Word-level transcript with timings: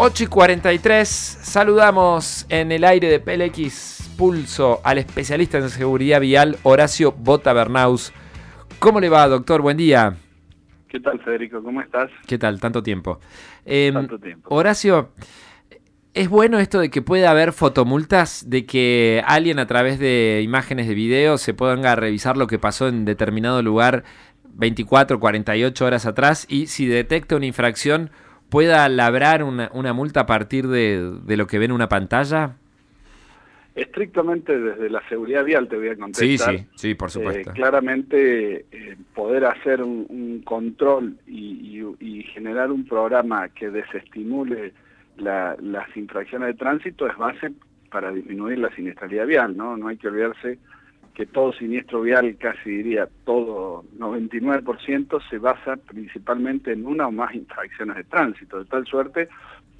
8 0.00 0.22
y 0.22 0.26
43, 0.28 1.08
saludamos 1.08 2.46
en 2.48 2.70
el 2.70 2.84
aire 2.84 3.08
de 3.08 3.18
PLX 3.18 4.12
Pulso 4.16 4.80
al 4.84 4.98
especialista 4.98 5.58
en 5.58 5.68
seguridad 5.70 6.20
vial 6.20 6.56
Horacio 6.62 7.10
Bota 7.10 7.52
Bernaus. 7.52 8.12
¿Cómo 8.78 9.00
le 9.00 9.08
va, 9.08 9.26
doctor? 9.26 9.60
Buen 9.60 9.76
día. 9.76 10.16
¿Qué 10.86 11.00
tal, 11.00 11.18
Federico? 11.18 11.60
¿Cómo 11.64 11.80
estás? 11.80 12.12
¿Qué 12.28 12.38
tal? 12.38 12.60
Tanto 12.60 12.80
tiempo. 12.80 13.18
Em, 13.64 13.92
Tanto 13.92 14.20
tiempo. 14.20 14.54
Horacio, 14.54 15.10
¿es 16.14 16.28
bueno 16.28 16.60
esto 16.60 16.78
de 16.78 16.90
que 16.90 17.02
pueda 17.02 17.32
haber 17.32 17.52
fotomultas, 17.52 18.48
de 18.48 18.66
que 18.66 19.20
alguien 19.26 19.58
a 19.58 19.66
través 19.66 19.98
de 19.98 20.42
imágenes 20.44 20.86
de 20.86 20.94
video 20.94 21.38
se 21.38 21.54
pueda 21.54 21.96
revisar 21.96 22.36
lo 22.36 22.46
que 22.46 22.60
pasó 22.60 22.86
en 22.86 23.04
determinado 23.04 23.62
lugar 23.62 24.04
24, 24.44 25.18
48 25.18 25.84
horas 25.84 26.06
atrás 26.06 26.46
y 26.48 26.68
si 26.68 26.86
detecta 26.86 27.34
una 27.34 27.46
infracción 27.46 28.12
pueda 28.48 28.88
labrar 28.88 29.42
una, 29.42 29.70
una 29.72 29.92
multa 29.92 30.20
a 30.20 30.26
partir 30.26 30.68
de, 30.68 31.18
de, 31.24 31.36
lo 31.36 31.46
que 31.46 31.58
ve 31.58 31.66
en 31.66 31.72
una 31.72 31.88
pantalla? 31.88 32.56
Estrictamente 33.74 34.58
desde 34.58 34.90
la 34.90 35.06
seguridad 35.08 35.44
vial 35.44 35.68
te 35.68 35.76
voy 35.76 35.88
a 35.88 35.96
contestar. 35.96 36.54
Sí, 36.54 36.58
sí, 36.58 36.66
sí, 36.74 36.94
por 36.94 37.10
supuesto. 37.10 37.50
Eh, 37.50 37.54
claramente 37.54 38.66
eh, 38.72 38.96
poder 39.14 39.44
hacer 39.44 39.82
un, 39.82 40.42
control 40.44 41.16
y, 41.26 41.84
y, 42.00 42.22
generar 42.24 42.72
un 42.72 42.84
programa 42.84 43.48
que 43.50 43.70
desestimule 43.70 44.72
las 45.16 45.96
infracciones 45.96 46.48
de 46.48 46.54
tránsito 46.54 47.06
es 47.06 47.16
base 47.16 47.52
para 47.90 48.12
disminuir 48.12 48.58
la 48.58 48.74
siniestralidad 48.74 49.26
vial, 49.26 49.56
¿no? 49.56 49.76
No 49.76 49.88
hay 49.88 49.96
que 49.96 50.08
olvidarse 50.08 50.58
que 51.18 51.26
todo 51.26 51.52
siniestro 51.52 52.02
vial, 52.02 52.36
casi 52.38 52.70
diría 52.70 53.08
todo 53.24 53.82
99%, 53.98 55.20
se 55.28 55.38
basa 55.38 55.74
principalmente 55.74 56.70
en 56.70 56.86
una 56.86 57.08
o 57.08 57.10
más 57.10 57.34
infracciones 57.34 57.96
de 57.96 58.04
tránsito, 58.04 58.60
de 58.60 58.66
tal 58.66 58.86
suerte 58.86 59.28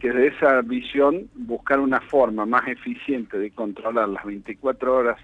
que 0.00 0.10
de 0.10 0.26
esa 0.26 0.62
visión 0.62 1.28
buscar 1.36 1.78
una 1.78 2.00
forma 2.00 2.44
más 2.44 2.66
eficiente 2.66 3.38
de 3.38 3.52
controlar 3.52 4.08
las 4.08 4.24
24 4.24 4.92
horas 4.92 5.16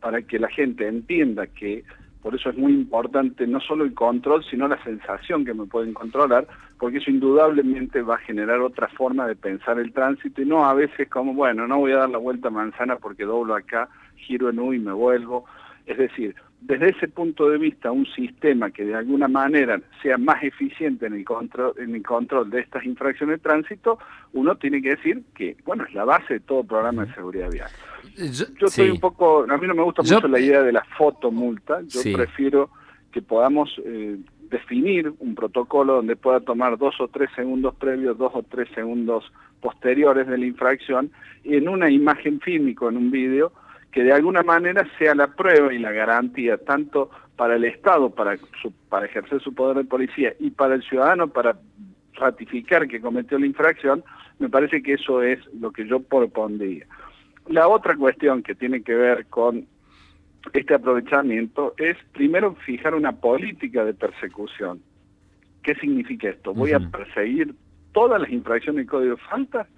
para 0.00 0.20
que 0.20 0.38
la 0.38 0.50
gente 0.50 0.86
entienda 0.86 1.46
que 1.46 1.82
por 2.20 2.34
eso 2.34 2.50
es 2.50 2.58
muy 2.58 2.72
importante 2.72 3.46
no 3.46 3.58
solo 3.60 3.84
el 3.84 3.94
control, 3.94 4.44
sino 4.44 4.68
la 4.68 4.82
sensación 4.84 5.46
que 5.46 5.54
me 5.54 5.64
pueden 5.64 5.94
controlar, 5.94 6.46
porque 6.78 6.98
eso 6.98 7.10
indudablemente 7.10 8.02
va 8.02 8.16
a 8.16 8.26
generar 8.26 8.60
otra 8.60 8.88
forma 8.88 9.26
de 9.26 9.36
pensar 9.36 9.78
el 9.78 9.94
tránsito 9.94 10.42
y 10.42 10.44
no 10.44 10.66
a 10.66 10.74
veces 10.74 11.08
como, 11.08 11.32
bueno, 11.32 11.66
no 11.66 11.78
voy 11.78 11.92
a 11.92 12.00
dar 12.00 12.10
la 12.10 12.18
vuelta 12.18 12.48
a 12.48 12.50
manzana 12.50 12.96
porque 12.96 13.24
doblo 13.24 13.54
acá, 13.54 13.88
giro 14.16 14.50
en 14.50 14.58
U 14.58 14.72
y 14.72 14.78
me 14.78 14.92
vuelvo. 14.92 15.44
Es 15.86 15.98
decir, 15.98 16.34
desde 16.64 16.90
ese 16.90 17.08
punto 17.08 17.50
de 17.50 17.58
vista, 17.58 17.92
un 17.92 18.06
sistema 18.06 18.70
que 18.70 18.84
de 18.84 18.94
alguna 18.94 19.28
manera 19.28 19.80
sea 20.02 20.16
más 20.16 20.42
eficiente 20.42 21.06
en 21.06 21.12
el 21.12 21.24
control, 21.24 21.74
en 21.78 21.94
el 21.94 22.02
control 22.02 22.48
de 22.48 22.60
estas 22.60 22.84
infracciones 22.84 23.36
de 23.36 23.42
tránsito, 23.42 23.98
uno 24.32 24.56
tiene 24.56 24.80
que 24.80 24.90
decir 24.90 25.22
que, 25.34 25.56
bueno, 25.66 25.84
es 25.84 25.92
la 25.92 26.06
base 26.06 26.34
de 26.34 26.40
todo 26.40 26.64
programa 26.64 27.04
de 27.04 27.14
seguridad 27.14 27.50
vial. 27.50 27.70
Yo, 28.16 28.66
estoy 28.66 28.90
un 28.90 29.00
poco, 29.00 29.44
a 29.48 29.58
mí 29.58 29.66
no 29.66 29.74
me 29.74 29.82
gusta 29.82 30.02
mucho 30.02 30.26
la 30.26 30.40
idea 30.40 30.62
de 30.62 30.72
la 30.72 30.84
fotomulta, 30.96 31.82
yo 31.82 32.00
prefiero 32.14 32.70
que 33.12 33.20
podamos 33.20 33.78
eh, 33.84 34.16
definir 34.50 35.12
un 35.18 35.34
protocolo 35.34 35.96
donde 35.96 36.16
pueda 36.16 36.40
tomar 36.40 36.78
dos 36.78 36.98
o 36.98 37.08
tres 37.08 37.28
segundos 37.36 37.74
previos, 37.74 38.16
dos 38.16 38.32
o 38.34 38.42
tres 38.42 38.68
segundos 38.74 39.30
posteriores 39.60 40.26
de 40.26 40.38
la 40.38 40.46
infracción, 40.46 41.10
y 41.42 41.56
en 41.56 41.68
una 41.68 41.90
imagen 41.90 42.40
fílmica, 42.40 42.86
en 42.88 42.96
un 42.96 43.10
vídeo, 43.10 43.52
que 43.94 44.02
de 44.02 44.12
alguna 44.12 44.42
manera 44.42 44.84
sea 44.98 45.14
la 45.14 45.28
prueba 45.28 45.72
y 45.72 45.78
la 45.78 45.92
garantía 45.92 46.58
tanto 46.58 47.10
para 47.36 47.54
el 47.54 47.64
Estado, 47.64 48.10
para, 48.10 48.36
para 48.88 49.06
ejercer 49.06 49.40
su 49.40 49.54
poder 49.54 49.76
de 49.76 49.84
policía, 49.84 50.34
y 50.40 50.50
para 50.50 50.74
el 50.74 50.82
ciudadano, 50.82 51.28
para 51.28 51.56
ratificar 52.14 52.88
que 52.88 53.00
cometió 53.00 53.38
la 53.38 53.46
infracción, 53.46 54.02
me 54.40 54.48
parece 54.48 54.82
que 54.82 54.94
eso 54.94 55.22
es 55.22 55.38
lo 55.60 55.70
que 55.70 55.86
yo 55.86 56.00
propondría. 56.00 56.86
La 57.46 57.68
otra 57.68 57.94
cuestión 57.94 58.42
que 58.42 58.56
tiene 58.56 58.82
que 58.82 58.96
ver 58.96 59.26
con 59.26 59.64
este 60.52 60.74
aprovechamiento 60.74 61.74
es 61.76 61.96
primero 62.12 62.56
fijar 62.66 62.96
una 62.96 63.12
política 63.12 63.84
de 63.84 63.94
persecución. 63.94 64.82
¿Qué 65.62 65.76
significa 65.76 66.30
esto? 66.30 66.52
¿Voy 66.52 66.72
a 66.72 66.80
perseguir 66.80 67.54
todas 67.92 68.20
las 68.20 68.30
infracciones 68.30 68.78
del 68.78 68.86
código 68.90 69.14
de 69.14 69.22
falta? 69.22 69.68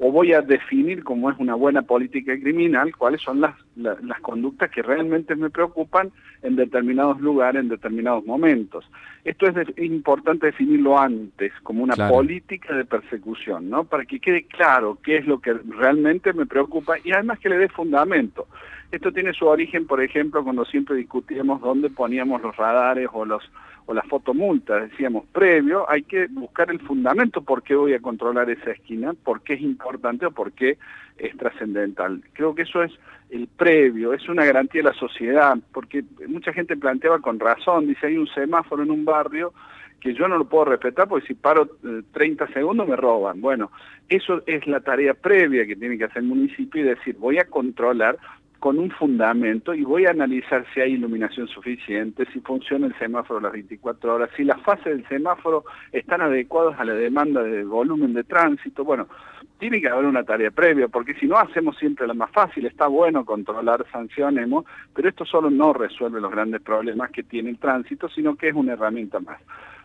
O 0.00 0.12
voy 0.12 0.32
a 0.32 0.42
definir 0.42 1.02
como 1.02 1.30
es 1.30 1.38
una 1.38 1.54
buena 1.54 1.82
política 1.82 2.38
criminal 2.38 2.94
cuáles 2.96 3.20
son 3.20 3.40
las, 3.40 3.54
las, 3.76 4.20
conductas 4.20 4.70
que 4.70 4.82
realmente 4.82 5.34
me 5.34 5.50
preocupan 5.50 6.12
en 6.42 6.54
determinados 6.54 7.20
lugares, 7.20 7.62
en 7.62 7.68
determinados 7.68 8.24
momentos. 8.24 8.88
Esto 9.24 9.46
es, 9.46 9.78
importante 9.78 10.46
definirlo 10.46 10.98
antes, 10.98 11.52
como 11.62 11.82
una 11.82 12.08
política 12.08 12.76
de 12.76 12.84
persecución, 12.84 13.68
¿no? 13.68 13.84
Para 13.84 14.04
que 14.04 14.20
quede 14.20 14.44
claro 14.44 14.98
qué 15.02 15.16
es 15.16 15.26
lo 15.26 15.40
que 15.40 15.52
realmente 15.52 16.32
me 16.32 16.46
preocupa 16.46 16.96
y 17.02 17.12
además 17.12 17.40
que 17.40 17.48
le 17.48 17.58
dé 17.58 17.68
fundamento. 17.68 18.46
Esto 18.92 19.12
tiene 19.12 19.32
su 19.32 19.46
origen, 19.46 19.86
por 19.86 20.00
ejemplo, 20.00 20.44
cuando 20.44 20.64
siempre 20.64 20.96
discutíamos 20.96 21.60
dónde 21.60 21.90
poníamos 21.90 22.40
los 22.40 22.56
radares 22.56 23.08
o 23.12 23.24
los 23.24 23.42
o 23.88 23.94
la 23.94 24.02
fotomulta, 24.02 24.80
decíamos, 24.80 25.24
previo, 25.32 25.90
hay 25.90 26.02
que 26.02 26.26
buscar 26.26 26.70
el 26.70 26.78
fundamento 26.78 27.40
por 27.40 27.62
qué 27.62 27.74
voy 27.74 27.94
a 27.94 28.00
controlar 28.00 28.50
esa 28.50 28.72
esquina, 28.72 29.14
por 29.14 29.40
qué 29.40 29.54
es 29.54 29.62
importante 29.62 30.26
o 30.26 30.30
por 30.30 30.52
qué 30.52 30.76
es 31.16 31.34
trascendental. 31.38 32.22
Creo 32.34 32.54
que 32.54 32.62
eso 32.62 32.82
es 32.82 32.92
el 33.30 33.48
previo, 33.48 34.12
es 34.12 34.28
una 34.28 34.44
garantía 34.44 34.82
de 34.82 34.90
la 34.90 34.94
sociedad, 34.94 35.56
porque 35.72 36.04
mucha 36.26 36.52
gente 36.52 36.76
planteaba 36.76 37.20
con 37.20 37.40
razón, 37.40 37.86
dice, 37.86 38.08
hay 38.08 38.18
un 38.18 38.28
semáforo 38.28 38.82
en 38.82 38.90
un 38.90 39.06
barrio 39.06 39.54
que 40.00 40.12
yo 40.12 40.28
no 40.28 40.36
lo 40.36 40.44
puedo 40.44 40.66
respetar 40.66 41.08
porque 41.08 41.26
si 41.26 41.34
paro 41.34 41.66
30 42.12 42.44
eh, 42.44 42.48
segundos 42.52 42.86
me 42.86 42.94
roban. 42.94 43.40
Bueno, 43.40 43.70
eso 44.06 44.42
es 44.46 44.66
la 44.66 44.80
tarea 44.80 45.14
previa 45.14 45.66
que 45.66 45.76
tiene 45.76 45.96
que 45.96 46.04
hacer 46.04 46.18
el 46.18 46.28
municipio 46.28 46.82
y 46.82 46.88
decir, 46.88 47.16
voy 47.18 47.38
a 47.38 47.46
controlar 47.46 48.18
con 48.58 48.78
un 48.78 48.90
fundamento 48.90 49.72
y 49.72 49.84
voy 49.84 50.06
a 50.06 50.10
analizar 50.10 50.64
si 50.74 50.80
hay 50.80 50.94
iluminación 50.94 51.46
suficiente, 51.46 52.26
si 52.32 52.40
funciona 52.40 52.86
el 52.86 52.98
semáforo 52.98 53.40
las 53.40 53.52
24 53.52 54.14
horas, 54.14 54.30
si 54.36 54.42
las 54.42 54.60
fases 54.62 54.84
del 54.84 55.06
semáforo 55.08 55.64
están 55.92 56.22
adecuadas 56.22 56.78
a 56.80 56.84
la 56.84 56.94
demanda 56.94 57.42
de 57.42 57.64
volumen 57.64 58.14
de 58.14 58.24
tránsito. 58.24 58.84
Bueno, 58.84 59.06
tiene 59.58 59.80
que 59.80 59.88
haber 59.88 60.06
una 60.06 60.24
tarea 60.24 60.50
previa, 60.50 60.88
porque 60.88 61.14
si 61.14 61.26
no 61.26 61.36
hacemos 61.36 61.76
siempre 61.78 62.06
la 62.06 62.14
más 62.14 62.30
fácil, 62.32 62.66
está 62.66 62.88
bueno 62.88 63.24
controlar, 63.24 63.86
sancionemos, 63.92 64.64
pero 64.94 65.08
esto 65.08 65.24
solo 65.24 65.50
no 65.50 65.72
resuelve 65.72 66.20
los 66.20 66.30
grandes 66.30 66.60
problemas 66.60 67.10
que 67.10 67.22
tiene 67.22 67.50
el 67.50 67.58
tránsito, 67.58 68.08
sino 68.08 68.36
que 68.36 68.48
es 68.48 68.54
una 68.54 68.72
herramienta 68.72 69.20
más. 69.20 69.40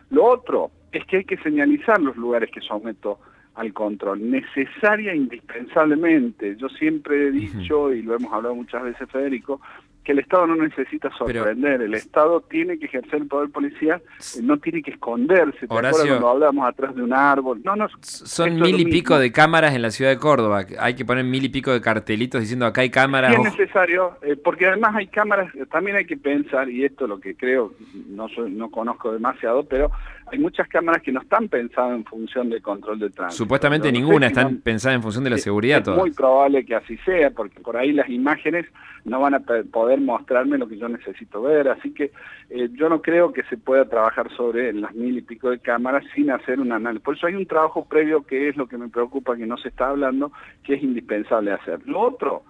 Lo 0.10 0.26
otro 0.26 0.72
es 0.92 1.06
que 1.06 1.18
hay 1.18 1.26
que 1.26 1.38
señalizar 1.38 2.00
los 2.02 2.16
lugares 2.18 2.52
que 2.52 2.62
someto 2.62 3.20
al 3.56 3.74
control, 3.74 4.30
necesaria 4.30 5.14
indispensablemente. 5.14 6.56
Yo 6.58 6.70
siempre 6.70 7.28
he 7.28 7.32
dicho, 7.32 7.94
y 7.94 8.02
lo 8.02 8.16
hemos 8.16 8.34
hablado 8.34 8.56
muchas 8.56 8.84
veces, 8.84 9.10
Federico, 9.10 9.62
que 10.04 10.12
el 10.12 10.20
Estado 10.20 10.48
no 10.48 10.56
necesita 10.56 11.10
sorprender, 11.18 11.82
el 11.82 11.94
Estado 11.94 12.42
tiene 12.42 12.78
que 12.78 12.88
ejercer 12.88 13.22
el 13.22 13.28
poder 13.28 13.50
policial, 13.50 14.02
no 14.42 14.58
tiene 14.58 14.82
que 14.82 14.92
esconderse. 14.92 15.60
¿Te 15.60 15.66
acuerdas 15.66 15.96
cuando 16.06 16.30
hablábamos 16.30 16.68
atrás 16.68 16.94
de 16.96 17.04
un 17.04 17.14
árbol? 17.14 17.62
No, 17.64 17.76
no. 17.76 17.88
Son 18.02 18.60
mil 18.60 18.80
y 18.80 18.86
pico 18.86 19.18
de 19.18 19.32
cámaras 19.32 19.74
en 19.74 19.82
la 19.82 19.92
ciudad 19.92 20.12
de 20.12 20.18
Córdoba. 20.18 20.66
Hay 20.80 20.96
que 20.96 21.06
poner 21.06 21.24
mil 21.24 21.46
y 21.46 21.50
pico 21.50 21.72
de 21.72 21.80
cartelitos 21.80 22.42
diciendo 22.42 22.66
acá 22.66 22.82
hay 22.82 22.90
cámaras. 22.90 23.34
es 23.34 23.40
necesario, 23.40 24.18
eh, 24.22 24.36
porque 24.36 24.68
además 24.68 24.96
hay 24.96 25.08
cámaras, 25.08 25.52
también 25.72 25.96
hay 25.96 26.06
que 26.06 26.18
pensar, 26.18 26.70
y 26.70 26.84
esto 26.84 27.06
es 27.06 27.10
lo 27.10 27.20
que 27.20 27.36
creo, 27.36 27.74
no, 28.08 28.28
no 28.50 28.72
conozco 28.72 29.14
demasiado, 29.14 29.64
pero 29.64 29.90
hay 30.34 30.40
muchas 30.40 30.68
cámaras 30.68 31.04
que 31.04 31.12
no 31.12 31.22
están 31.22 31.48
pensadas 31.48 31.96
en 31.96 32.04
función 32.06 32.50
del 32.50 32.60
control 32.60 32.98
del 32.98 33.14
tránsito. 33.14 33.44
Supuestamente 33.44 33.92
ninguna 33.92 34.28
están 34.28 34.58
pensadas 34.58 34.96
en 34.96 35.04
función 35.04 35.24
de 35.24 35.30
la 35.30 35.38
seguridad. 35.38 35.88
Es 35.88 35.96
muy 35.96 36.10
probable 36.10 36.66
que 36.66 36.74
así 36.74 36.98
sea, 37.06 37.30
porque 37.30 37.60
por 37.60 37.78
ahí 37.78 37.92
las 37.92 38.10
imágenes 38.10 38.66
no 39.06 39.20
van 39.20 39.36
a 39.36 39.42
poder 39.72 40.02
mostrarme 40.02 40.58
lo 40.58 40.68
que 40.68 40.78
yo 40.78 40.90
necesito 40.90 41.44
ver, 41.44 41.68
así 41.70 41.94
que 41.94 42.12
eh, 42.50 42.70
yo 42.74 42.90
no 42.90 43.02
creo 43.02 43.32
que 43.32 43.44
se 43.44 43.58
pueda 43.58 43.86
trabajar 43.86 44.36
sobre 44.36 44.74
las 44.74 44.96
mil 44.96 45.16
y 45.20 45.22
pico 45.22 45.52
de 45.52 45.60
cámaras 45.60 46.04
sin 46.16 46.32
hacer 46.32 46.60
un 46.60 46.72
análisis. 46.72 47.04
Por 47.04 47.16
eso 47.16 47.28
hay 47.28 47.36
un 47.36 47.46
trabajo 47.46 47.86
previo 47.86 48.24
que 48.24 48.50
es 48.50 48.58
lo 48.58 48.66
que 48.66 48.80
me 48.80 48.90
preocupa 48.90 49.38
que 49.38 49.46
no 49.46 49.58
se 49.58 49.70
está 49.70 49.90
hablando, 49.90 50.32
que 50.64 50.74
es 50.74 50.84
indispensable 50.84 51.52
hacer. 51.52 51.80
Lo 51.86 52.00
otro 52.00 52.44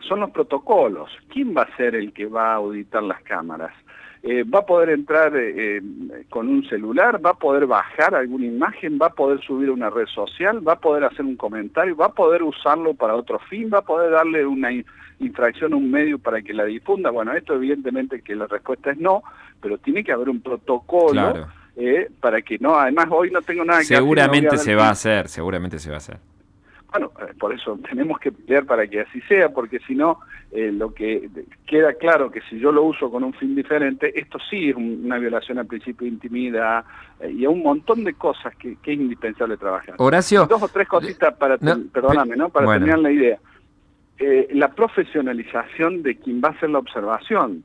son 0.00 0.20
los 0.20 0.30
protocolos. 0.30 1.10
¿Quién 1.32 1.54
va 1.56 1.62
a 1.62 1.76
ser 1.76 1.94
el 1.94 2.12
que 2.12 2.26
va 2.26 2.52
a 2.52 2.56
auditar 2.56 3.02
las 3.02 3.22
cámaras? 3.22 3.72
Eh, 4.22 4.42
va 4.42 4.60
a 4.60 4.66
poder 4.66 4.90
entrar 4.90 5.36
eh, 5.36 5.76
eh, 5.76 5.82
con 6.28 6.48
un 6.48 6.64
celular, 6.68 7.24
va 7.24 7.30
a 7.30 7.34
poder 7.34 7.66
bajar 7.66 8.16
alguna 8.16 8.46
imagen, 8.46 8.98
va 9.00 9.06
a 9.06 9.12
poder 9.12 9.40
subir 9.42 9.68
a 9.68 9.72
una 9.72 9.90
red 9.90 10.06
social, 10.06 10.66
va 10.66 10.72
a 10.72 10.80
poder 10.80 11.04
hacer 11.04 11.24
un 11.24 11.36
comentario, 11.36 11.94
va 11.94 12.06
a 12.06 12.12
poder 12.12 12.42
usarlo 12.42 12.94
para 12.94 13.14
otro 13.14 13.38
fin, 13.38 13.70
va 13.72 13.78
a 13.78 13.82
poder 13.82 14.10
darle 14.10 14.44
una 14.44 14.70
infracción 15.20 15.72
a 15.72 15.76
un 15.76 15.88
medio 15.88 16.18
para 16.18 16.42
que 16.42 16.52
la 16.52 16.64
difunda. 16.64 17.10
Bueno, 17.10 17.32
esto 17.32 17.54
evidentemente 17.54 18.20
que 18.20 18.34
la 18.34 18.48
respuesta 18.48 18.90
es 18.90 18.98
no, 18.98 19.22
pero 19.60 19.78
tiene 19.78 20.02
que 20.02 20.12
haber 20.12 20.28
un 20.28 20.40
protocolo 20.40 21.46
para 22.20 22.42
que 22.42 22.58
no, 22.58 22.74
además 22.74 23.06
hoy 23.10 23.30
no 23.30 23.40
tengo 23.40 23.64
nada 23.64 23.78
que 23.78 23.84
Seguramente 23.84 24.58
se 24.58 24.74
va 24.74 24.88
a 24.88 24.90
hacer, 24.90 25.28
seguramente 25.28 25.78
se 25.78 25.90
va 25.90 25.94
a 25.94 25.98
hacer. 25.98 26.18
Bueno, 26.90 27.12
eh, 27.20 27.34
por 27.38 27.52
eso 27.52 27.78
tenemos 27.88 28.18
que 28.18 28.32
pelear 28.32 28.64
para 28.64 28.86
que 28.86 29.00
así 29.00 29.20
sea, 29.22 29.50
porque 29.50 29.78
si 29.80 29.94
no, 29.94 30.20
eh, 30.50 30.72
lo 30.72 30.94
que 30.94 31.28
queda 31.66 31.92
claro 31.94 32.30
que 32.30 32.40
si 32.48 32.58
yo 32.58 32.72
lo 32.72 32.82
uso 32.82 33.10
con 33.10 33.24
un 33.24 33.34
fin 33.34 33.54
diferente, 33.54 34.18
esto 34.18 34.38
sí 34.50 34.70
es 34.70 34.76
una 34.76 35.18
violación 35.18 35.58
al 35.58 35.66
principio 35.66 36.06
de 36.06 36.12
intimidad 36.12 36.84
eh, 37.20 37.30
y 37.30 37.44
a 37.44 37.50
un 37.50 37.62
montón 37.62 38.04
de 38.04 38.14
cosas 38.14 38.56
que, 38.56 38.72
es 38.82 38.88
indispensable 38.88 39.58
trabajar. 39.58 39.96
Horacio. 39.98 40.46
Dos 40.46 40.62
o 40.62 40.68
tres 40.68 40.88
cositas 40.88 41.34
para, 41.34 41.58
perdóname, 41.58 42.36
¿no? 42.36 42.48
Para 42.48 42.66
terminar 42.72 43.00
la 43.00 43.12
idea. 43.12 43.38
la 44.52 44.68
profesionalización 44.68 46.02
de 46.02 46.16
quien 46.16 46.40
va 46.40 46.48
a 46.48 46.52
hacer 46.52 46.70
la 46.70 46.78
observación. 46.78 47.64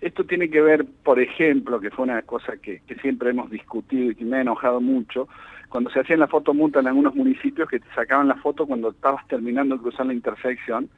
Esto 0.00 0.24
tiene 0.24 0.48
que 0.48 0.62
ver, 0.62 0.86
por 1.02 1.20
ejemplo, 1.20 1.80
que 1.80 1.90
fue 1.90 2.04
una 2.04 2.22
cosa 2.22 2.56
que, 2.56 2.80
que 2.86 2.94
siempre 2.96 3.30
hemos 3.30 3.50
discutido 3.50 4.10
y 4.10 4.14
que 4.14 4.24
me 4.24 4.38
ha 4.38 4.40
enojado 4.40 4.80
mucho, 4.80 5.28
cuando 5.68 5.90
se 5.90 6.00
hacían 6.00 6.20
la 6.20 6.28
foto 6.28 6.54
multa 6.54 6.80
en 6.80 6.88
algunos 6.88 7.14
municipios 7.14 7.68
que 7.68 7.80
te 7.80 7.94
sacaban 7.94 8.28
la 8.28 8.36
foto 8.36 8.66
cuando 8.66 8.90
estabas 8.90 9.26
terminando 9.28 9.76
de 9.76 9.82
cruzar 9.82 10.06
la 10.06 10.14
intersección 10.14 10.88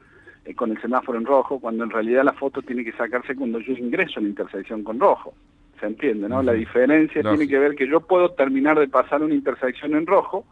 eh, 0.45 0.55
con 0.55 0.71
el 0.71 0.81
semáforo 0.81 1.17
en 1.17 1.25
rojo, 1.25 1.59
cuando 1.59 1.83
en 1.83 1.89
realidad 1.89 2.23
la 2.23 2.33
foto 2.33 2.61
tiene 2.61 2.83
que 2.83 2.93
sacarse 2.93 3.35
cuando 3.35 3.59
yo 3.59 3.73
ingreso 3.73 4.19
en 4.19 4.25
la 4.25 4.29
intersección 4.29 4.83
con 4.83 4.99
rojo. 4.99 5.33
¿Se 5.79 5.87
entiende, 5.87 6.29
no? 6.29 6.43
La 6.43 6.53
diferencia 6.53 7.23
tiene 7.23 7.47
que 7.47 7.57
ver 7.57 7.75
que 7.75 7.87
yo 7.87 8.01
puedo 8.01 8.31
terminar 8.31 8.79
de 8.79 8.87
pasar 8.87 9.23
una 9.23 9.33
intersección 9.33 9.95
en 9.95 10.05
rojo 10.05 10.45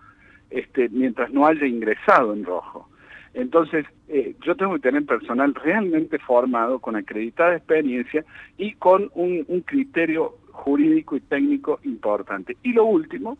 este, 0.49 0.89
mientras 0.89 1.31
no 1.31 1.45
haya 1.45 1.67
ingresado 1.67 2.33
en 2.33 2.43
rojo. 2.43 2.89
Entonces, 3.35 3.85
eh, 4.07 4.35
yo 4.41 4.55
tengo 4.55 4.73
que 4.73 4.79
tener 4.79 5.05
personal 5.05 5.53
realmente 5.53 6.17
formado, 6.17 6.79
con 6.79 6.95
acreditada 6.95 7.55
experiencia 7.55 8.25
y 8.57 8.73
con 8.73 9.11
un, 9.13 9.45
un 9.47 9.61
criterio 9.61 10.35
jurídico 10.51 11.15
y 11.15 11.19
técnico 11.21 11.79
importante. 11.83 12.57
Y 12.63 12.73
lo 12.73 12.85
último, 12.85 13.37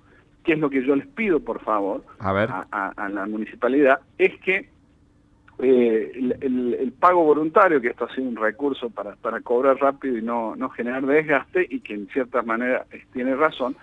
que 0.49 0.53
es 0.53 0.59
lo 0.59 0.71
que 0.71 0.83
yo 0.83 0.95
les 0.95 1.05
pido, 1.05 1.39
por 1.41 1.61
favor, 1.61 2.03
a, 2.17 3.09
la 3.13 3.27
municipalidad, 3.27 3.99
es 4.17 4.35
que 4.39 4.67
eh, 5.59 6.11
el, 6.41 6.91
pago 6.99 7.23
voluntario, 7.23 7.79
que 7.79 7.89
esto 7.89 8.05
ha 8.05 8.15
sido 8.15 8.27
un 8.27 8.35
recurso 8.35 8.89
para, 8.89 9.15
para 9.17 9.41
cobrar 9.41 9.77
rápido 9.77 10.17
y 10.17 10.23
no, 10.23 10.55
no 10.55 10.69
generar 10.69 11.05
desgaste, 11.05 11.67
y 11.69 11.81
que 11.81 11.93
en 11.93 12.07
cierta 12.07 12.41
manera 12.41 12.87
tiene 13.13 13.35
razón, 13.35 13.75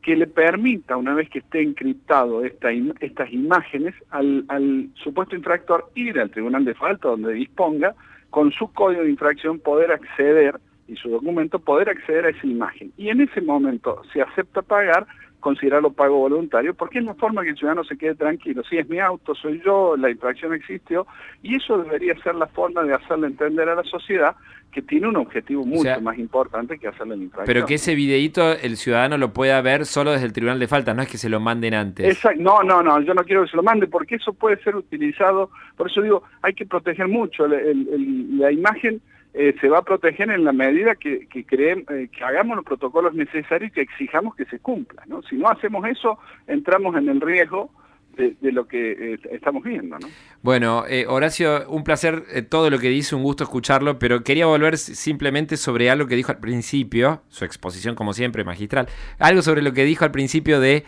que 0.00 0.14
le 0.14 0.28
permita, 0.28 0.96
una 0.96 1.12
vez 1.12 1.28
que 1.28 1.40
esté 1.40 1.60
encriptado 1.60 2.44
esta, 2.44 2.70
estas 3.00 3.32
imágenes, 3.32 3.96
al, 4.10 4.44
al 4.46 4.90
supuesto 4.94 5.34
infractor 5.34 5.90
ir 5.96 6.20
al 6.20 6.30
tribunal 6.30 6.64
de 6.64 6.74
falta 6.74 7.08
donde 7.08 7.32
disponga, 7.32 7.96
con 8.30 8.52
su 8.52 8.72
código 8.72 9.02
de 9.02 9.10
infracción 9.10 9.58
poder 9.58 9.90
acceder 9.90 10.54
y 10.86 10.94
su 10.94 11.08
documento 11.08 11.58
poder 11.58 11.88
acceder 11.88 12.26
a 12.26 12.30
esa 12.30 12.46
imagen. 12.46 12.92
Y 12.96 13.08
en 13.08 13.22
ese 13.22 13.40
momento, 13.40 14.02
si 14.12 14.20
acepta 14.20 14.62
pagar, 14.62 15.08
considerarlo 15.42 15.92
pago 15.92 16.18
voluntario, 16.18 16.72
porque 16.72 17.00
es 17.00 17.04
la 17.04 17.14
forma 17.14 17.42
que 17.42 17.50
el 17.50 17.56
ciudadano 17.56 17.82
se 17.84 17.98
quede 17.98 18.14
tranquilo. 18.14 18.62
Si 18.62 18.78
es 18.78 18.88
mi 18.88 19.00
auto, 19.00 19.34
soy 19.34 19.60
yo, 19.62 19.96
la 19.96 20.08
infracción 20.08 20.54
existió, 20.54 21.06
y 21.42 21.56
eso 21.56 21.78
debería 21.78 22.14
ser 22.22 22.36
la 22.36 22.46
forma 22.46 22.84
de 22.84 22.94
hacerle 22.94 23.26
entender 23.26 23.68
a 23.68 23.74
la 23.74 23.82
sociedad 23.82 24.36
que 24.70 24.80
tiene 24.80 25.08
un 25.08 25.16
objetivo 25.16 25.66
mucho 25.66 26.00
más 26.00 26.16
importante 26.16 26.78
que 26.78 26.88
hacerle 26.88 27.16
la 27.16 27.24
infracción. 27.24 27.46
Pero 27.46 27.66
que 27.66 27.74
ese 27.74 27.94
videíto 27.94 28.52
el 28.52 28.76
ciudadano 28.76 29.18
lo 29.18 29.32
pueda 29.32 29.60
ver 29.60 29.84
solo 29.84 30.12
desde 30.12 30.26
el 30.26 30.32
tribunal 30.32 30.60
de 30.60 30.68
faltas, 30.68 30.96
no 30.96 31.02
es 31.02 31.08
que 31.08 31.18
se 31.18 31.28
lo 31.28 31.40
manden 31.40 31.74
antes. 31.74 32.24
No, 32.38 32.62
no, 32.62 32.80
no, 32.82 33.00
yo 33.00 33.12
no 33.12 33.24
quiero 33.24 33.42
que 33.42 33.50
se 33.50 33.56
lo 33.56 33.64
mande 33.64 33.88
porque 33.88 34.14
eso 34.14 34.32
puede 34.32 34.62
ser 34.62 34.76
utilizado, 34.76 35.50
por 35.76 35.90
eso 35.90 36.00
digo, 36.00 36.22
hay 36.40 36.54
que 36.54 36.64
proteger 36.64 37.08
mucho 37.08 37.46
la 37.48 38.52
imagen 38.52 39.02
eh, 39.34 39.54
se 39.62 39.68
va 39.68 39.78
a 39.78 39.82
proteger 39.82 40.30
en 40.30 40.44
la 40.44 40.52
medida 40.52 40.94
que, 40.94 41.26
que, 41.26 41.46
eh, 41.48 42.08
que 42.12 42.24
hagamos 42.24 42.56
los 42.56 42.66
protocolos 42.66 43.14
necesarios 43.14 43.70
y 43.70 43.74
que 43.74 43.80
exijamos 43.80 44.34
que 44.34 44.44
se 44.44 44.58
cumplan. 44.58 45.08
¿no? 45.08 45.22
Si 45.22 45.36
no 45.36 45.48
hacemos 45.48 45.86
eso, 45.88 46.18
entramos 46.46 46.94
en 46.96 47.08
el 47.08 47.18
riesgo 47.18 47.70
de, 48.14 48.36
lo 48.52 48.68
que 48.68 49.14
eh, 49.14 49.18
estamos 49.30 49.64
viendo. 49.64 49.98
¿no? 49.98 50.06
Bueno, 50.42 50.84
Horacio, 51.08 51.66
un 51.70 51.82
placer 51.82 52.46
todo 52.50 52.68
lo 52.68 52.78
que 52.78 52.90
dice, 52.90 53.14
un 53.14 53.22
gusto 53.22 53.44
escucharlo, 53.44 53.98
pero 53.98 54.22
quería 54.22 54.44
volver 54.44 54.76
simplemente 54.76 55.56
sobre 55.56 55.88
algo 55.88 56.06
que 56.06 56.16
dijo 56.16 56.30
al 56.30 56.38
principio, 56.38 57.22
su 57.28 57.46
exposición 57.46 57.94
como 57.94 58.12
siempre 58.12 58.44
magistral, 58.44 58.86
algo 59.18 59.40
sobre 59.40 59.62
lo 59.62 59.72
que 59.72 59.84
dijo 59.84 60.04
al 60.04 60.10
principio 60.10 60.60
de... 60.60 60.84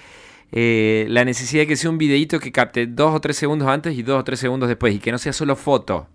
la 1.08 1.25
necesidad 1.25 1.62
de 1.62 1.67
que 1.67 1.76
sea 1.76 1.88
un 1.88 1.97
videíto 1.97 2.38
que 2.40 2.52
capte 2.52 2.87
dos 2.87 3.14
o 3.14 3.20
tres 3.23 3.38
segundos 3.38 3.69
antes 3.69 3.97
y 3.97 4.02
dos 4.02 4.20
o 4.20 4.25
tres 4.25 4.38
segundos 4.38 4.69
después 4.69 4.94
y 4.94 4.99
que 4.99 5.12
no 5.12 5.17
sea 5.17 5.32
solo 5.32 5.56
foto, 5.56 6.08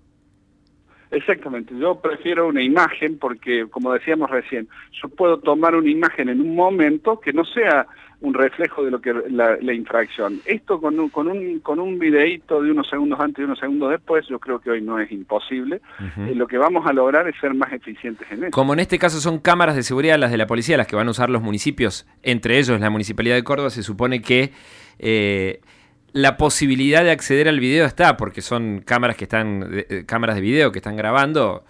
Exactamente, 1.12 1.74
yo 1.78 2.00
prefiero 2.00 2.48
una 2.48 2.62
imagen 2.62 3.18
porque, 3.18 3.66
como 3.70 3.92
decíamos 3.94 4.30
recién, 4.30 4.68
yo 5.02 5.10
puedo 5.10 5.40
tomar 5.40 5.76
una 5.76 5.90
imagen 5.90 6.30
en 6.30 6.40
un 6.40 6.56
momento 6.56 7.20
que 7.20 7.34
no 7.34 7.44
sea 7.46 7.88
un 8.22 8.34
reflejo 8.34 8.84
de 8.84 8.92
lo 8.92 9.00
que 9.00 9.14
la, 9.30 9.58
la 9.62 9.74
infracción. 9.74 10.42
Esto 10.46 10.82
con 10.82 11.00
un, 11.00 11.10
con 11.10 11.28
un 11.30 11.60
con 11.60 11.80
un 11.80 11.98
videíto 11.98 12.62
de 12.62 12.72
unos 12.72 12.90
segundos 12.90 13.20
antes 13.20 13.40
y 13.40 13.44
unos 13.44 13.60
segundos 13.60 13.92
después, 13.92 14.28
yo 14.28 14.40
creo 14.40 14.60
que 14.60 14.72
hoy 14.72 14.82
no 14.82 15.00
es 15.00 15.10
imposible. 15.12 15.82
Eh, 16.00 16.34
lo 16.36 16.46
que 16.48 16.58
vamos 16.58 16.86
a 16.86 16.92
lograr 16.92 17.28
es 17.30 17.36
ser 17.40 17.54
más 17.54 17.72
eficientes 17.72 18.30
en 18.30 18.44
eso. 18.44 18.52
Como 18.52 18.74
en 18.74 18.80
este 18.80 19.00
caso 19.00 19.20
son 19.20 19.40
cámaras 19.40 19.76
de 19.76 19.84
seguridad 19.84 20.20
las 20.20 20.32
de 20.32 20.38
la 20.38 20.48
policía 20.48 20.76
las 20.76 20.88
que 20.88 20.98
van 20.98 21.08
a 21.08 21.12
usar 21.12 21.30
los 21.30 21.42
municipios, 21.42 22.06
entre 22.22 22.58
ellos 22.60 22.80
la 22.80 22.90
municipalidad 22.90 23.36
de 23.36 23.44
Córdoba, 23.44 23.70
se 23.70 23.84
supone 23.84 24.22
que 24.22 24.52
eh, 25.00 25.62
la 26.14 26.38
posibilidad 26.38 27.04
de 27.04 27.12
acceder 27.12 27.48
al 27.48 27.60
video 27.60 27.86
está, 27.86 28.18
porque 28.18 28.42
son 28.42 28.82
cámaras 28.86 29.16
que 29.16 29.26
están, 29.26 29.70
eh, 29.72 30.04
cámaras 30.06 30.36
de 30.36 30.42
video 30.42 30.72
que 30.72 30.80
están 30.80 30.96
grabando. 30.96 31.64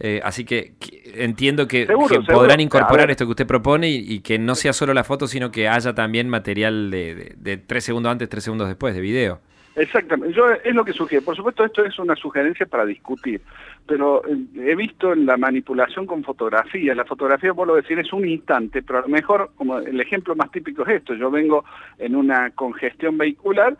Eh, 0.00 0.20
así 0.22 0.44
que, 0.44 0.74
entiendo 1.14 1.66
que, 1.66 1.86
podrán 2.26 2.60
incorporar 2.60 3.10
esto 3.10 3.24
que 3.24 3.30
usted 3.30 3.46
propone 3.46 3.88
y, 3.88 4.20
que 4.20 4.38
no 4.38 4.54
sea 4.54 4.72
solo 4.72 4.94
la 4.94 5.02
foto, 5.02 5.26
sino 5.26 5.50
que 5.50 5.68
haya 5.68 5.94
también 5.94 6.28
material 6.28 6.90
de, 6.90 7.62
tres 7.66 7.84
segundos 7.84 8.12
antes, 8.12 8.28
tres 8.28 8.44
segundos 8.44 8.68
después 8.68 8.94
de 8.94 9.00
video. 9.00 9.40
Exactamente, 9.78 10.34
yo 10.34 10.50
es 10.50 10.74
lo 10.74 10.84
que 10.84 10.92
sugiero. 10.92 11.24
Por 11.24 11.36
supuesto, 11.36 11.64
esto 11.64 11.84
es 11.84 11.98
una 12.00 12.16
sugerencia 12.16 12.66
para 12.66 12.84
discutir, 12.84 13.40
pero 13.86 14.22
eh, 14.26 14.36
he 14.56 14.74
visto 14.74 15.12
en 15.12 15.24
la 15.24 15.36
manipulación 15.36 16.04
con 16.04 16.24
fotografía, 16.24 16.96
la 16.96 17.04
fotografía, 17.04 17.52
vuelvo 17.52 17.74
a 17.74 17.76
decir, 17.76 17.96
es 17.98 18.12
un 18.12 18.26
instante, 18.26 18.82
pero 18.82 18.98
a 18.98 19.02
lo 19.02 19.08
mejor, 19.08 19.52
como 19.54 19.78
el 19.78 20.00
ejemplo 20.00 20.34
más 20.34 20.50
típico 20.50 20.82
es 20.82 20.96
esto, 20.96 21.14
yo 21.14 21.30
vengo 21.30 21.64
en 21.96 22.16
una 22.16 22.50
congestión 22.50 23.16
vehicular, 23.16 23.76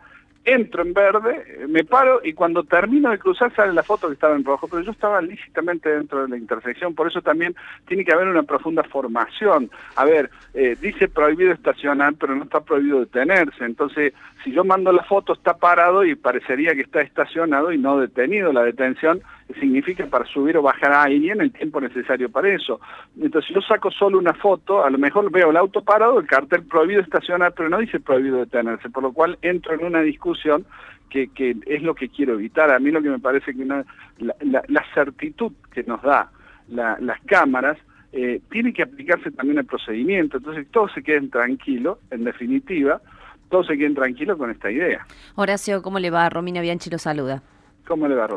entro 0.52 0.82
en 0.82 0.94
verde, 0.94 1.66
me 1.68 1.84
paro 1.84 2.20
y 2.24 2.32
cuando 2.32 2.64
termino 2.64 3.10
de 3.10 3.18
cruzar 3.18 3.54
sale 3.54 3.72
la 3.72 3.82
foto 3.82 4.08
que 4.08 4.14
estaba 4.14 4.34
en 4.34 4.44
rojo, 4.44 4.66
pero 4.68 4.82
yo 4.82 4.92
estaba 4.92 5.20
lícitamente 5.20 5.90
dentro 5.90 6.22
de 6.22 6.28
la 6.28 6.36
intersección, 6.36 6.94
por 6.94 7.08
eso 7.08 7.20
también 7.20 7.54
tiene 7.86 8.04
que 8.04 8.12
haber 8.12 8.28
una 8.28 8.42
profunda 8.42 8.82
formación. 8.84 9.70
A 9.96 10.04
ver, 10.04 10.30
eh, 10.54 10.76
dice 10.80 11.08
prohibido 11.08 11.52
estacionar, 11.52 12.14
pero 12.18 12.34
no 12.34 12.44
está 12.44 12.60
prohibido 12.60 13.00
detenerse, 13.00 13.64
entonces 13.64 14.14
si 14.42 14.52
yo 14.52 14.64
mando 14.64 14.92
la 14.92 15.04
foto 15.04 15.34
está 15.34 15.56
parado 15.56 16.04
y 16.04 16.14
parecería 16.14 16.74
que 16.74 16.82
está 16.82 17.00
estacionado 17.00 17.72
y 17.72 17.78
no 17.78 17.98
detenido 17.98 18.52
la 18.52 18.62
detención, 18.62 19.20
significa 19.54 20.06
para 20.06 20.26
subir 20.26 20.56
o 20.56 20.62
bajar 20.62 20.92
a 20.92 21.02
alguien 21.04 21.40
el 21.40 21.52
tiempo 21.52 21.80
necesario 21.80 22.30
para 22.30 22.52
eso. 22.52 22.80
Entonces, 23.20 23.48
si 23.48 23.54
yo 23.54 23.60
saco 23.62 23.90
solo 23.90 24.18
una 24.18 24.34
foto, 24.34 24.84
a 24.84 24.90
lo 24.90 24.98
mejor 24.98 25.30
veo 25.30 25.50
el 25.50 25.56
auto 25.56 25.82
parado, 25.82 26.20
el 26.20 26.26
cartel 26.26 26.64
prohibido 26.64 27.00
estacionar, 27.00 27.54
pero 27.54 27.68
no 27.68 27.78
dice 27.78 28.00
prohibido 28.00 28.38
detenerse, 28.38 28.90
por 28.90 29.02
lo 29.02 29.12
cual 29.12 29.38
entro 29.42 29.74
en 29.74 29.84
una 29.84 30.02
discusión 30.02 30.66
que, 31.08 31.28
que 31.28 31.56
es 31.66 31.82
lo 31.82 31.94
que 31.94 32.08
quiero 32.08 32.34
evitar. 32.34 32.70
A 32.70 32.78
mí 32.78 32.90
lo 32.90 33.02
que 33.02 33.10
me 33.10 33.18
parece 33.18 33.54
que 33.54 33.64
la, 33.64 33.84
la, 34.18 34.84
certitud 34.94 35.52
que 35.72 35.82
nos 35.84 36.02
da 36.02 36.30
las 36.68 37.20
cámaras 37.22 37.78
eh, 38.12 38.40
tiene 38.50 38.72
que 38.72 38.82
aplicarse 38.82 39.30
también 39.30 39.58
al 39.58 39.64
procedimiento, 39.64 40.36
entonces 40.36 40.66
todos 40.70 40.92
se 40.92 41.02
queden 41.02 41.30
tranquilos, 41.30 41.98
en 42.10 42.24
definitiva, 42.24 43.00
todos 43.48 43.66
se 43.66 43.78
queden 43.78 43.94
tranquilos 43.94 44.36
con 44.36 44.50
esta 44.50 44.70
idea. 44.70 45.06
Horacio, 45.34 45.82
¿cómo 45.82 45.98
le 45.98 46.10
va? 46.10 46.28
Romina 46.28 46.60
Bianchi 46.60 46.90
lo 46.90 46.98
saluda. 46.98 47.42
¿Cómo 47.88 48.06
le 48.06 48.14
va, 48.14 48.28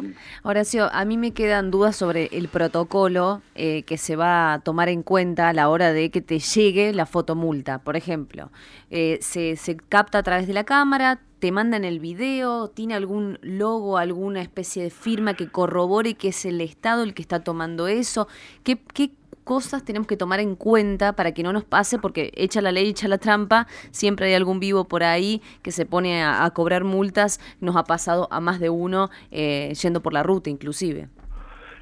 Horacio, 0.44 0.90
a 0.94 1.04
mí 1.04 1.18
me 1.18 1.32
quedan 1.32 1.72
dudas 1.72 1.98
sobre 1.98 2.30
el 2.32 2.48
protocolo 2.48 3.42
eh, 3.54 3.84
que 3.84 3.98
se 3.98 4.16
va 4.16 4.54
a 4.54 4.60
tomar 4.60 4.88
en 4.88 5.04
cuenta 5.04 5.50
a 5.50 5.54
la 5.54 5.68
hora 5.68 5.92
de 5.92 6.10
que 6.10 6.22
te 6.22 6.40
llegue 6.40 6.94
la 6.94 7.06
fotomulta. 7.06 7.80
Por 7.80 7.98
ejemplo, 7.98 8.50
eh, 8.92 9.20
se, 9.20 9.58
se 9.58 9.76
capta 9.76 10.20
a 10.20 10.24
través 10.24 10.48
de 10.48 10.54
la 10.54 10.64
cámara, 10.64 11.20
te 11.40 11.52
mandan 11.52 11.84
el 11.84 12.00
video, 12.00 12.70
tiene 12.70 12.94
algún 12.94 13.40
logo, 13.42 13.98
alguna 13.98 14.42
especie 14.42 14.84
de 14.84 14.90
firma 14.90 15.34
que 15.34 15.50
corrobore 15.50 16.14
que 16.14 16.30
es 16.30 16.46
el 16.46 16.62
Estado 16.62 17.04
el 17.04 17.14
que 17.14 17.22
está 17.22 17.44
tomando 17.44 17.90
eso. 17.90 18.30
¿Qué, 18.64 18.80
qué 18.94 19.12
cosas 19.52 19.84
tenemos 19.84 20.08
que 20.08 20.16
tomar 20.16 20.40
en 20.40 20.56
cuenta 20.56 21.12
para 21.12 21.34
que 21.34 21.44
no 21.44 21.52
nos 21.52 21.66
pase, 21.66 22.00
porque 22.00 22.32
echa 22.38 22.62
la 22.62 22.72
ley, 22.72 22.88
echa 22.88 23.10
la 23.10 23.18
trampa, 23.18 23.68
siempre 23.92 24.28
hay 24.28 24.34
algún 24.34 24.62
vivo 24.62 24.86
por 24.86 25.04
ahí 25.04 25.42
que 25.62 25.74
se 25.74 25.86
pone 25.86 26.24
a, 26.24 26.50
cobrar 26.52 26.86
multas, 26.86 27.42
nos 27.60 27.76
ha 27.76 27.84
pasado 27.84 28.30
a 28.32 28.40
más 28.40 28.62
de 28.62 28.70
uno 28.70 29.10
eh, 29.30 29.74
yendo 29.82 30.02
por 30.02 30.14
la 30.14 30.24
ruta 30.24 30.50
inclusive. 30.50 31.10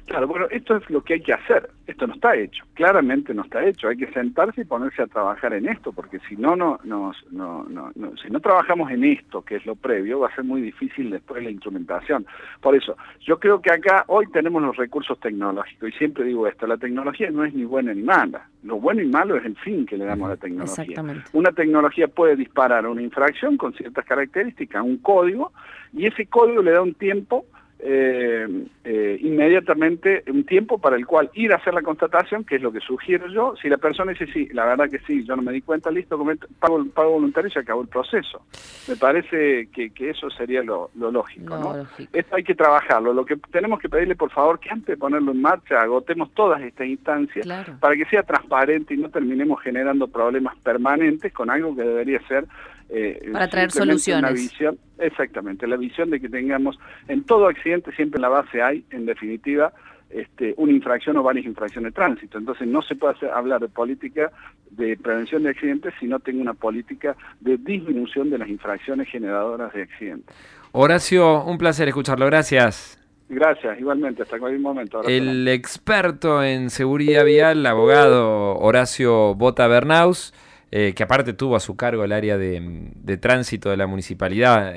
Claro, 0.06 0.26
bueno, 0.26 0.46
esto 0.50 0.76
es 0.76 0.90
lo 0.90 1.02
que 1.02 1.14
hay 1.14 1.20
que 1.20 1.32
hacer. 1.32 1.70
Esto 1.86 2.06
no 2.06 2.14
está 2.14 2.34
hecho. 2.36 2.64
Claramente 2.74 3.34
no 3.34 3.42
está 3.42 3.64
hecho. 3.64 3.88
Hay 3.88 3.96
que 3.96 4.10
sentarse 4.12 4.62
y 4.62 4.64
ponerse 4.64 5.02
a 5.02 5.06
trabajar 5.06 5.52
en 5.52 5.68
esto, 5.68 5.92
porque 5.92 6.18
si 6.28 6.36
no, 6.36 6.56
no, 6.56 6.80
no, 6.84 7.12
no, 7.30 7.64
no, 7.68 8.16
si 8.16 8.30
no 8.30 8.40
trabajamos 8.40 8.90
en 8.90 9.04
esto, 9.04 9.42
que 9.42 9.56
es 9.56 9.66
lo 9.66 9.76
previo, 9.76 10.20
va 10.20 10.28
a 10.28 10.34
ser 10.34 10.44
muy 10.44 10.60
difícil 10.60 11.10
después 11.10 11.42
la 11.42 11.50
instrumentación. 11.50 12.26
Por 12.60 12.74
eso, 12.74 12.96
yo 13.20 13.38
creo 13.38 13.60
que 13.60 13.72
acá 13.72 14.04
hoy 14.08 14.26
tenemos 14.32 14.62
los 14.62 14.76
recursos 14.76 15.18
tecnológicos 15.20 15.88
y 15.88 15.92
siempre 15.92 16.24
digo 16.24 16.46
esto: 16.46 16.66
la 16.66 16.76
tecnología 16.76 17.30
no 17.30 17.44
es 17.44 17.54
ni 17.54 17.64
buena 17.64 17.94
ni 17.94 18.02
mala. 18.02 18.48
Lo 18.62 18.76
bueno 18.76 19.02
y 19.02 19.06
malo 19.06 19.36
es 19.36 19.44
el 19.44 19.56
fin 19.56 19.86
que 19.86 19.96
le 19.96 20.04
damos 20.04 20.26
a 20.26 20.30
la 20.30 20.36
tecnología. 20.36 21.02
Una 21.32 21.52
tecnología 21.52 22.08
puede 22.08 22.36
disparar 22.36 22.86
una 22.86 23.02
infracción 23.02 23.56
con 23.56 23.72
ciertas 23.74 24.04
características, 24.04 24.82
un 24.82 24.98
código, 24.98 25.52
y 25.92 26.06
ese 26.06 26.26
código 26.26 26.62
le 26.62 26.72
da 26.72 26.82
un 26.82 26.94
tiempo 26.94 27.46
eh, 27.82 28.46
eh, 28.84 29.18
inmediatamente 29.20 30.22
un 30.28 30.44
tiempo 30.44 30.78
para 30.78 30.96
el 30.96 31.06
cual 31.06 31.30
ir 31.34 31.52
a 31.52 31.56
hacer 31.56 31.72
la 31.72 31.82
constatación, 31.82 32.44
que 32.44 32.56
es 32.56 32.62
lo 32.62 32.72
que 32.72 32.80
sugiero 32.80 33.26
yo. 33.28 33.54
Si 33.60 33.68
la 33.68 33.78
persona 33.78 34.12
dice 34.12 34.26
sí, 34.32 34.48
la 34.52 34.66
verdad 34.66 34.90
que 34.90 34.98
sí, 35.00 35.24
yo 35.24 35.36
no 35.36 35.42
me 35.42 35.52
di 35.52 35.62
cuenta, 35.62 35.90
listo, 35.90 36.18
pago 36.58 36.84
pago 36.94 37.12
voluntario 37.12 37.48
y 37.48 37.52
se 37.52 37.60
acabó 37.60 37.82
el 37.82 37.88
proceso. 37.88 38.42
Me 38.88 38.96
parece 38.96 39.68
que, 39.72 39.90
eso 40.10 40.28
sería 40.30 40.62
lo, 40.62 40.90
lógico. 40.94 41.56
¿no? 41.56 41.86
Esto 42.12 42.36
hay 42.36 42.44
que 42.44 42.54
trabajarlo. 42.54 43.12
Lo 43.12 43.24
que 43.24 43.36
tenemos 43.50 43.80
que 43.80 43.88
pedirle, 43.88 44.16
por 44.16 44.30
favor, 44.30 44.58
que 44.58 44.70
antes 44.70 44.86
de 44.86 44.96
ponerlo 44.96 45.32
en 45.32 45.40
marcha, 45.40 45.80
agotemos 45.80 46.32
todas 46.34 46.60
estas 46.62 46.86
instancias 46.86 47.46
para 47.80 47.96
que 47.96 48.04
sea 48.06 48.22
transparente 48.22 48.94
y 48.94 48.98
no 48.98 49.08
terminemos 49.08 49.62
generando 49.62 50.08
problemas 50.08 50.56
permanentes 50.58 51.32
con 51.32 51.50
algo 51.50 51.74
que 51.74 51.82
debería 51.82 52.20
ser 52.26 52.46
eh, 52.92 53.30
para 53.32 53.48
traer 53.48 53.70
soluciones. 53.70 54.34
visión, 54.34 54.78
exactamente, 54.98 55.66
la 55.66 55.76
visión 55.76 56.10
de 56.10 56.20
que 56.20 56.28
tengamos 56.28 56.78
en 57.08 57.22
todo 57.24 57.46
accidente 57.46 57.92
siempre 57.92 58.18
en 58.18 58.22
la 58.22 58.28
base 58.28 58.60
hay, 58.62 58.84
en 58.90 59.06
definitiva, 59.06 59.72
este, 60.10 60.54
una 60.56 60.72
infracción 60.72 61.16
o 61.16 61.22
varias 61.22 61.46
infracciones 61.46 61.92
de 61.92 61.94
tránsito. 61.94 62.36
Entonces 62.36 62.66
no 62.66 62.82
se 62.82 62.96
puede 62.96 63.14
hablar 63.30 63.60
de 63.60 63.68
política 63.68 64.32
de 64.70 64.96
prevención 64.96 65.44
de 65.44 65.50
accidentes 65.50 65.94
si 66.00 66.06
no 66.06 66.18
tengo 66.18 66.40
una 66.42 66.54
política 66.54 67.16
de 67.38 67.56
disminución 67.58 68.28
de 68.28 68.38
las 68.38 68.48
infracciones 68.48 69.08
generadoras 69.08 69.72
de 69.72 69.82
accidentes. 69.82 70.34
Horacio, 70.72 71.44
un 71.44 71.58
placer 71.58 71.86
escucharlo. 71.86 72.26
Gracias. 72.26 72.96
Gracias, 73.28 73.78
igualmente, 73.78 74.22
hasta 74.24 74.40
cualquier 74.40 74.60
momento. 74.60 75.02
el 75.04 75.46
experto 75.46 76.42
en 76.42 76.68
seguridad 76.68 77.24
vial, 77.24 77.64
abogado 77.64 78.58
Horacio 78.58 79.36
Bota 79.36 79.68
Bernaus. 79.68 80.34
Eh, 80.72 80.94
que 80.94 81.02
aparte 81.02 81.32
tuvo 81.32 81.56
a 81.56 81.60
su 81.60 81.74
cargo 81.74 82.04
el 82.04 82.12
área 82.12 82.38
de, 82.38 82.92
de 82.94 83.16
tránsito 83.16 83.70
de 83.70 83.76
la 83.76 83.88
municipalidad 83.88 84.68